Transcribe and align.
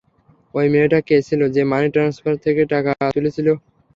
ওই 0.53 0.67
মেয়েটা 0.73 0.99
কে 1.01 1.17
ছিল 1.27 1.41
যে 1.55 1.61
মানি 1.71 1.87
ট্রান্সফার 1.93 2.33
থেকে 2.45 2.61
টাকা 2.73 2.91
তুলেছিল? 3.15 3.47